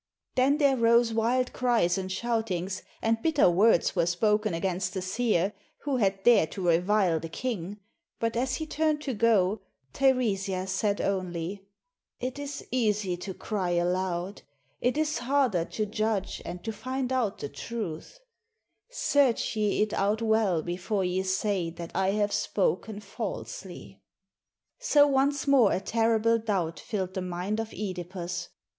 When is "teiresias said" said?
9.93-11.01